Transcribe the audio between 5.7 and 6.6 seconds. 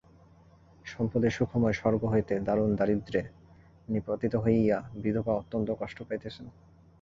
কষ্ট পাইতেছেন।